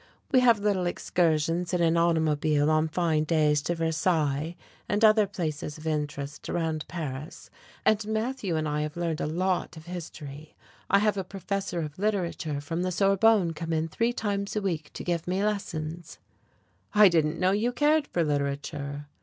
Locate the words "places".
5.27-5.77